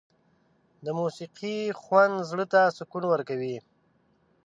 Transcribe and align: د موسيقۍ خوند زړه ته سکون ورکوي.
د 0.85 0.87
موسيقۍ 0.99 1.57
خوند 1.81 2.15
زړه 2.29 2.45
ته 2.53 2.61
سکون 2.77 3.03
ورکوي. 3.07 3.57